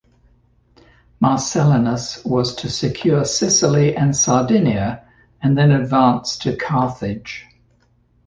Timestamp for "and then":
5.43-5.69